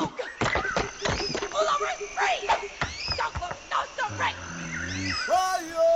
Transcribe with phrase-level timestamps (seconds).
[0.00, 0.14] Oh,
[1.40, 1.86] Pull over,
[2.16, 2.48] free!
[3.16, 3.78] Don't look, no,
[4.10, 4.36] no, right!
[5.26, 5.87] Fire!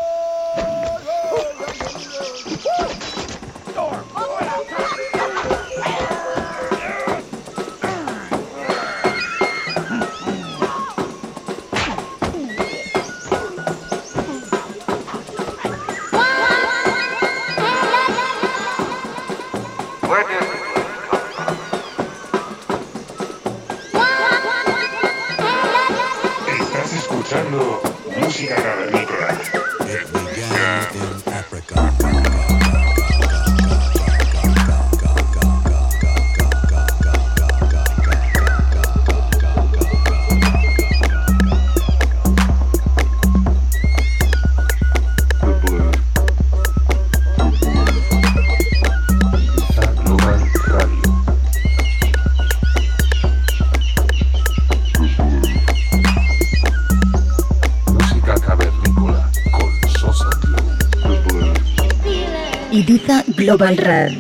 [63.53, 64.19] Global Radio.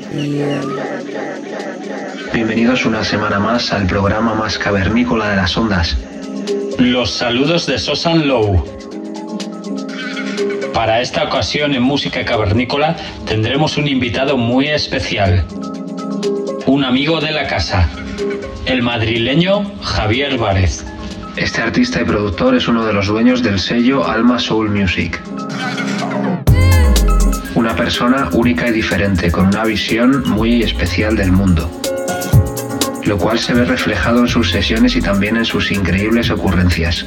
[2.34, 5.96] Bienvenidos una semana más al programa más cavernícola de las ondas.
[6.78, 8.62] Los saludos de Sosan Low.
[10.74, 12.94] Para esta ocasión en Música Cavernícola
[13.26, 15.46] tendremos un invitado muy especial.
[16.66, 17.88] Un amigo de la casa,
[18.66, 20.84] el madrileño Javier Várez.
[21.36, 25.21] Este artista y productor es uno de los dueños del sello Alma Soul Music
[27.92, 31.70] persona única y diferente, con una visión muy especial del mundo,
[33.04, 37.04] lo cual se ve reflejado en sus sesiones y también en sus increíbles ocurrencias.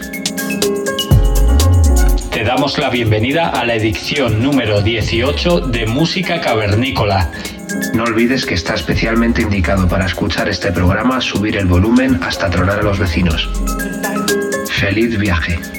[2.29, 7.31] Te damos la bienvenida a la edición número 18 de Música Cavernícola.
[7.95, 12.81] No olvides que está especialmente indicado para escuchar este programa subir el volumen hasta tronar
[12.81, 13.49] a los vecinos.
[14.69, 15.74] Feliz viaje.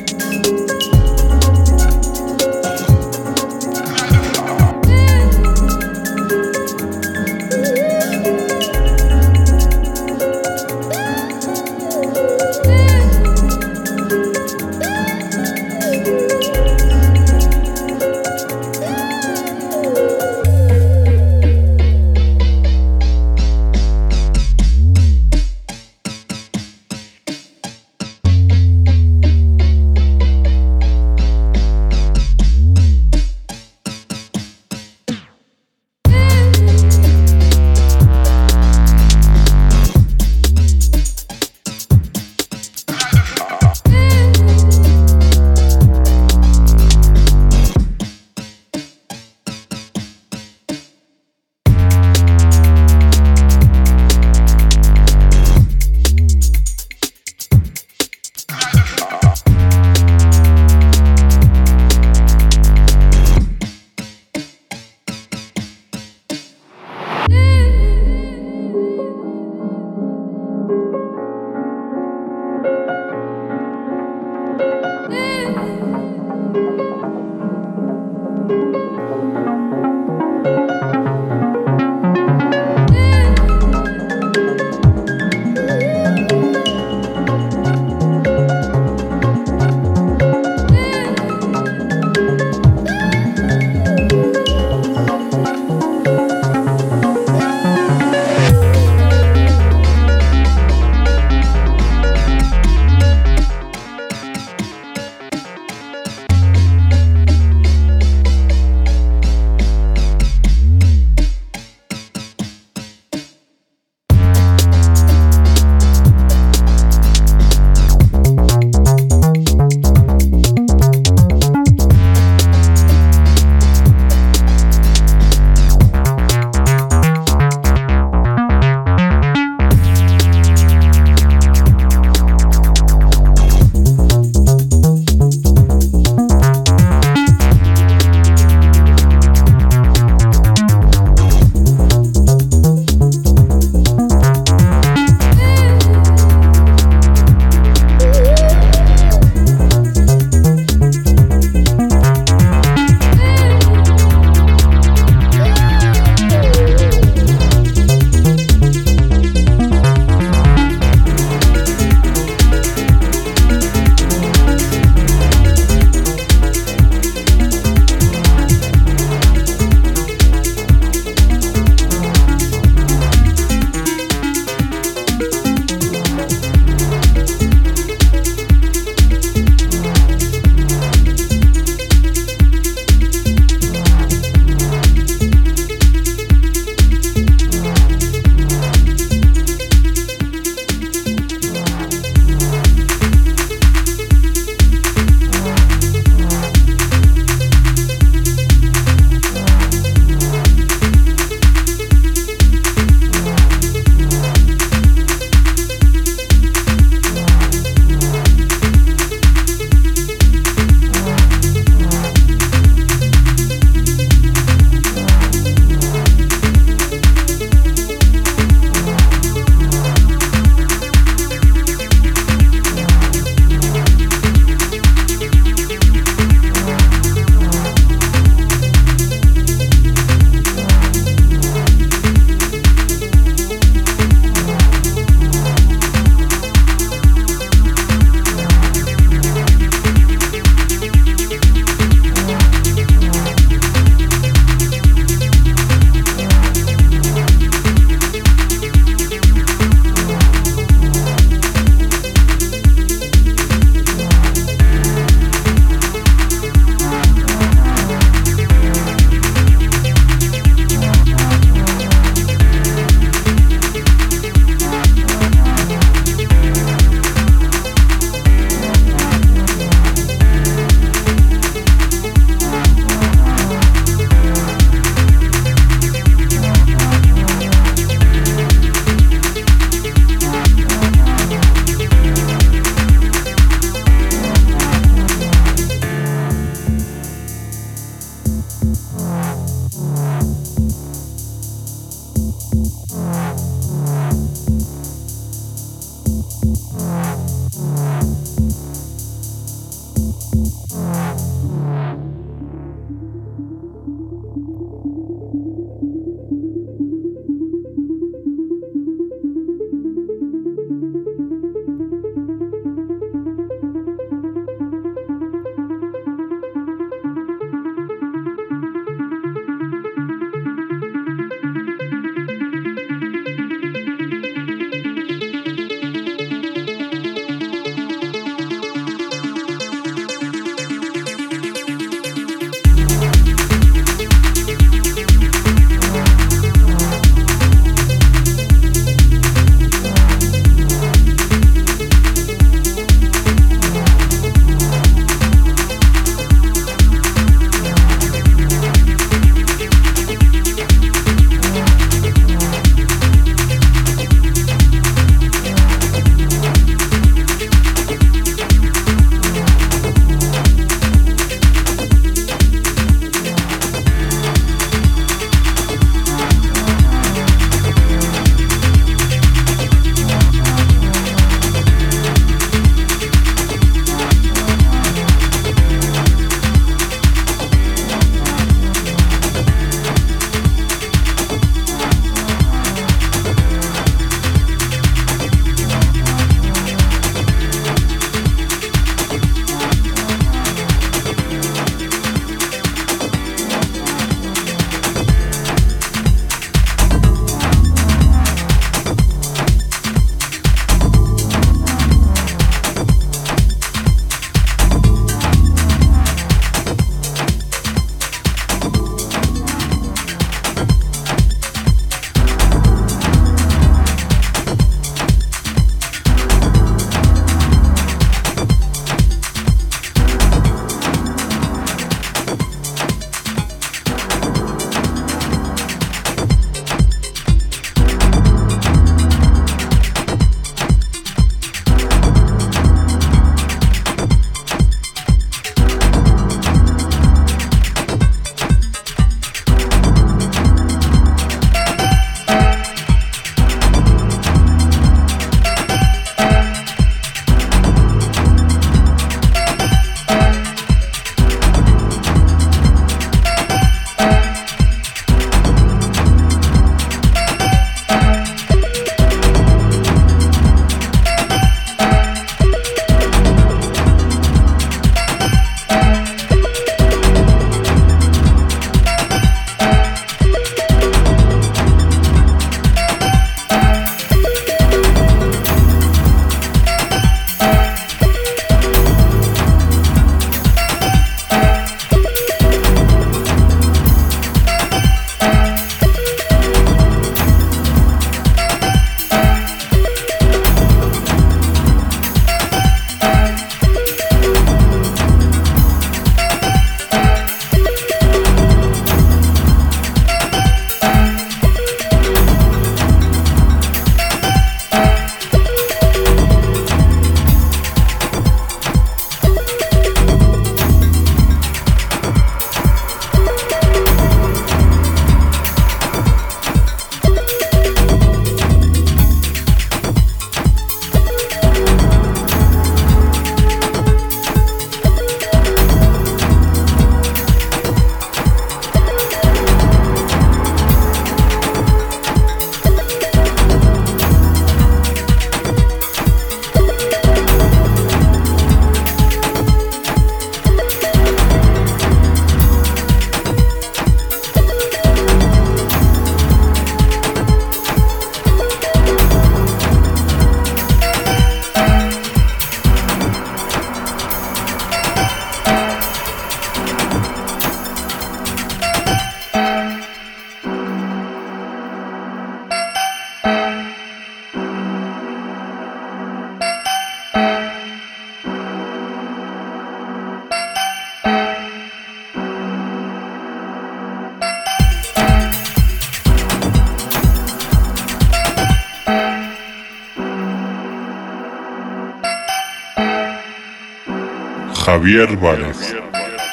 [584.87, 585.09] Javier.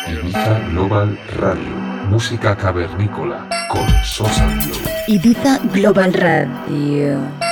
[0.08, 1.76] Ibiza Global Radio,
[2.08, 4.94] música cavernícola con Sosa Glow.
[5.08, 7.43] Ibiza Global Radio.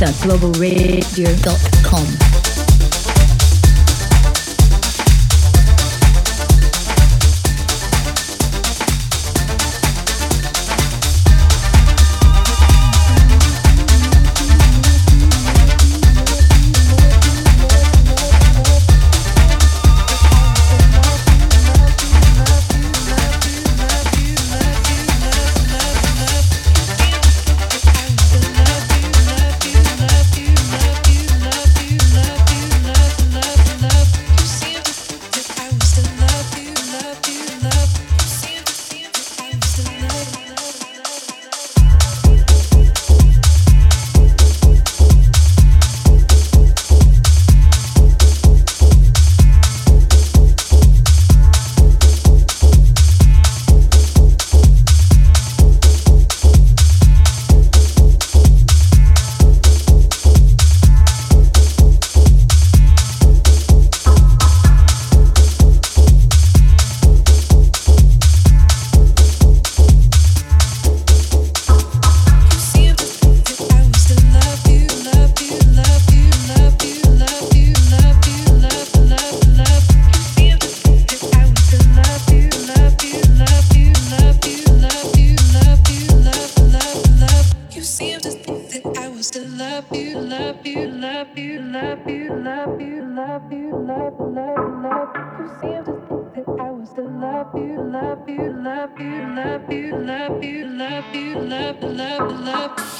[0.00, 1.69] Global Radio.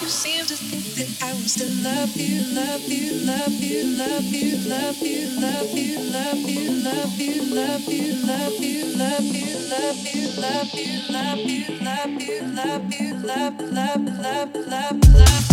[0.00, 4.24] You seem to think that I would still love you, love you, love you, love
[4.24, 8.96] you, love you, love you, love you, love you, love you, love you, love you,
[8.96, 14.54] love you, love you, love you, love you, love you, love you, love, love, love,
[14.54, 15.49] love, love.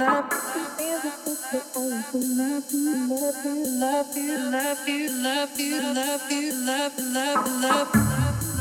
[0.00, 0.32] love
[4.16, 8.59] you, love you, love you, love you, love, love, love.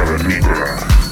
[0.00, 1.09] Música cavernícola.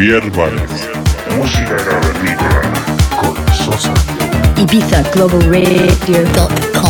[0.00, 0.88] Javier Várez.
[1.36, 2.62] Música cavernícola.
[3.20, 3.92] Con Sosa.
[4.56, 4.70] ibizaglobalradio.com cavernícola.
[6.16, 6.89] Ibiza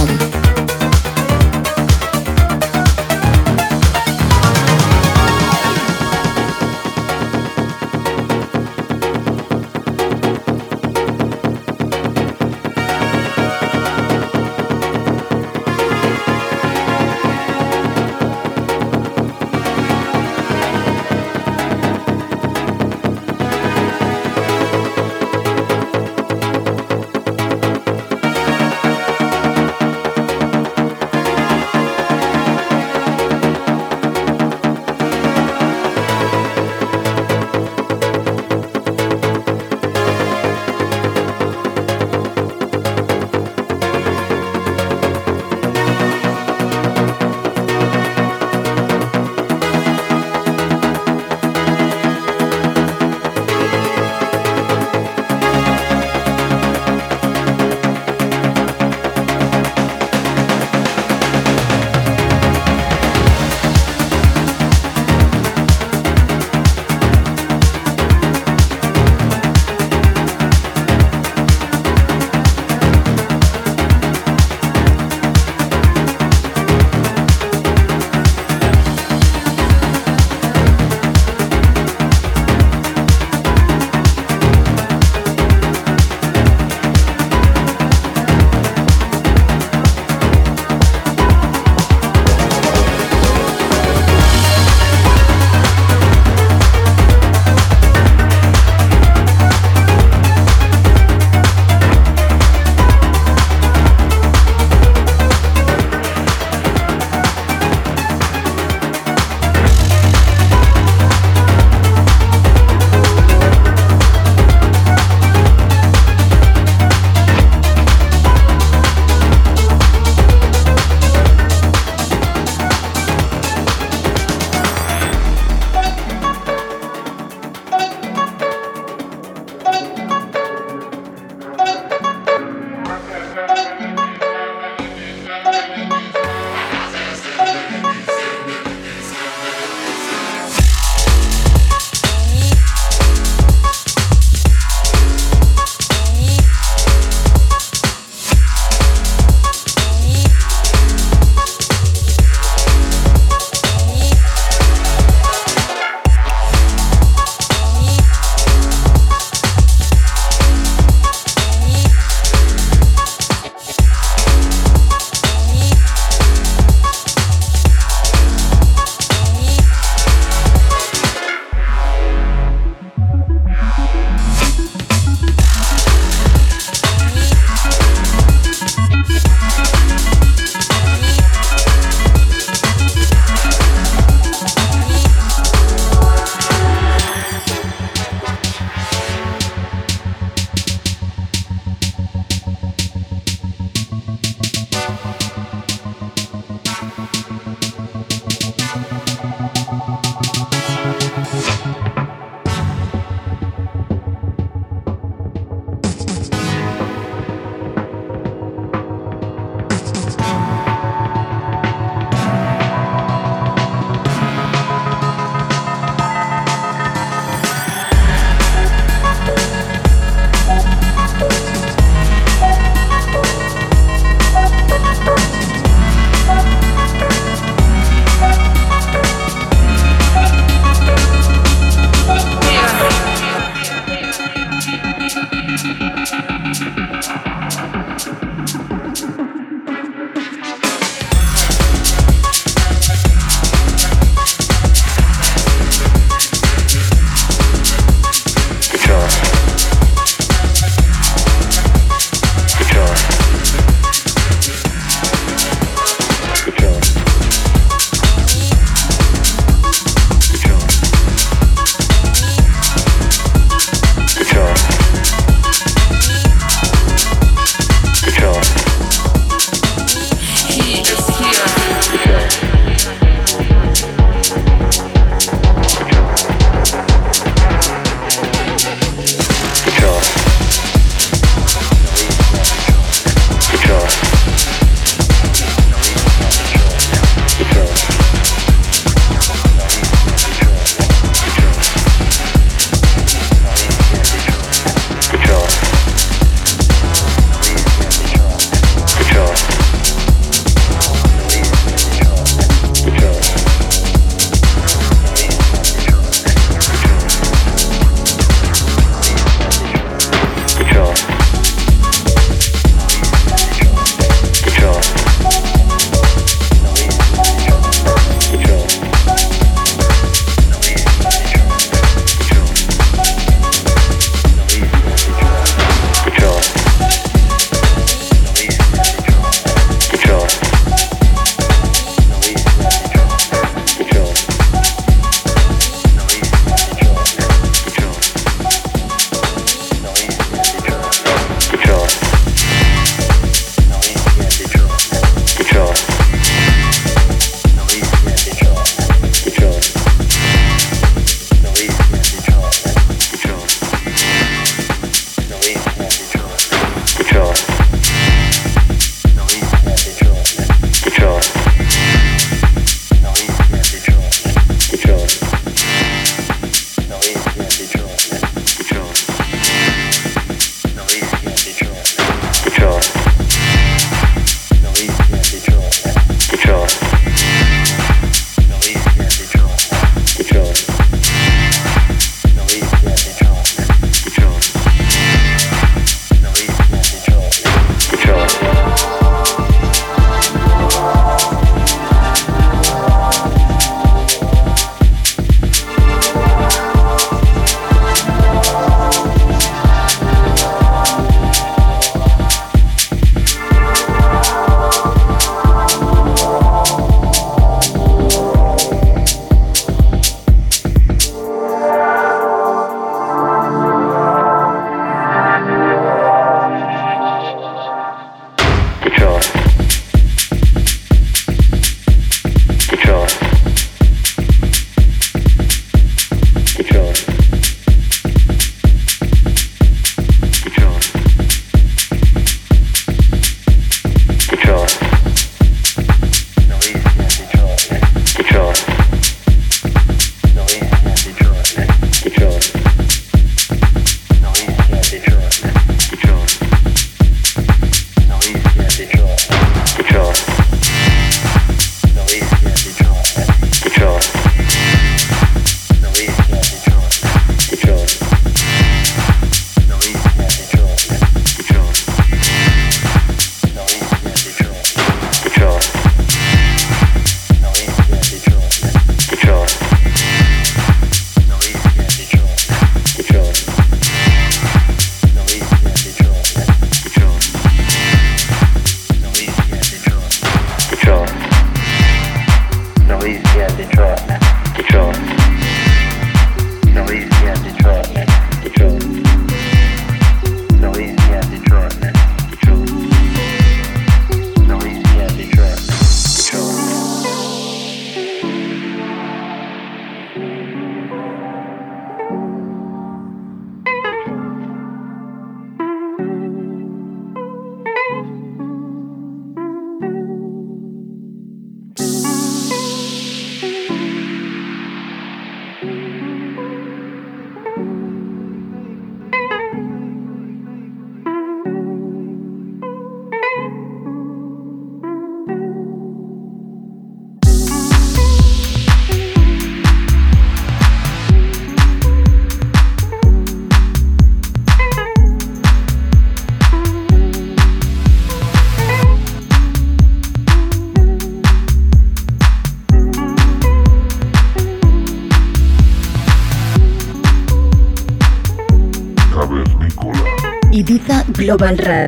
[551.30, 551.79] Global Radio.